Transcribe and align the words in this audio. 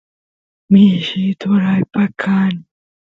mishi 0.71 1.23
turaypa 1.39 2.03
kan 2.21 2.53